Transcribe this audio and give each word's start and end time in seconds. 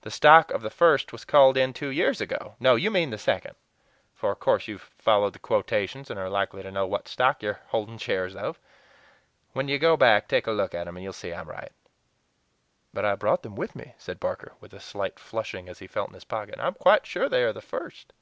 The 0.00 0.10
stock 0.10 0.50
of 0.52 0.62
the 0.62 0.70
'First' 0.70 1.12
was 1.12 1.26
called 1.26 1.58
in 1.58 1.74
two 1.74 1.90
years 1.90 2.22
ago. 2.22 2.56
No! 2.58 2.76
You 2.76 2.90
mean 2.90 3.10
the 3.10 3.18
'Second,' 3.18 3.56
for, 4.14 4.30
of 4.32 4.40
course, 4.40 4.66
you've 4.66 4.80
followed 4.96 5.34
the 5.34 5.38
quotations, 5.38 6.08
and 6.10 6.18
are 6.18 6.30
likely 6.30 6.62
to 6.62 6.70
know 6.70 6.86
what 6.86 7.06
stock 7.08 7.42
you're 7.42 7.60
holding 7.66 7.98
shares 7.98 8.34
of. 8.34 8.58
When 9.52 9.68
you 9.68 9.78
go 9.78 9.98
back, 9.98 10.28
take 10.28 10.46
a 10.46 10.52
look 10.52 10.74
at 10.74 10.84
them, 10.84 10.96
and 10.96 11.04
you'll 11.04 11.12
see 11.12 11.34
I 11.34 11.40
am 11.42 11.50
right." 11.50 11.72
"But 12.94 13.04
I 13.04 13.16
brought 13.16 13.42
them 13.42 13.54
with 13.54 13.76
me," 13.76 13.92
said 13.98 14.18
Barker, 14.18 14.52
with 14.60 14.72
a 14.72 14.80
slight 14.80 15.18
flushing 15.18 15.68
as 15.68 15.80
he 15.80 15.86
felt 15.86 16.08
in 16.08 16.14
his 16.14 16.24
pocket, 16.24 16.54
"and 16.54 16.62
I 16.62 16.66
am 16.66 16.72
quite 16.72 17.04
sure 17.04 17.28
they 17.28 17.44
are 17.44 17.52
the 17.52 17.60
'First'." 17.60 18.14